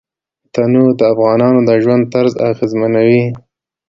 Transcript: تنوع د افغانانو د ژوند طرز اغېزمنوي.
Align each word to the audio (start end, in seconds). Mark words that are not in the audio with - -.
تنوع 0.53 0.89
د 0.99 1.01
افغانانو 1.13 1.59
د 1.67 1.69
ژوند 1.83 2.03
طرز 2.13 2.33
اغېزمنوي. 2.49 3.23